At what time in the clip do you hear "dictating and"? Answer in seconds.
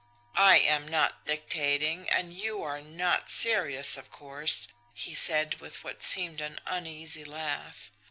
1.27-2.33